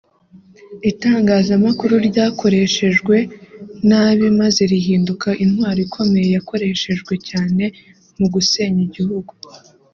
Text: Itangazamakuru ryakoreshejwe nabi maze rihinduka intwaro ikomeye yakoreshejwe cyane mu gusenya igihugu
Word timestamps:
Itangazamakuru 0.91 1.93
ryakoreshejwe 2.07 3.15
nabi 3.89 4.27
maze 4.39 4.61
rihinduka 4.71 5.29
intwaro 5.43 5.79
ikomeye 5.87 6.27
yakoreshejwe 6.35 7.13
cyane 7.29 7.63
mu 8.17 8.27
gusenya 8.33 8.81
igihugu 8.87 9.33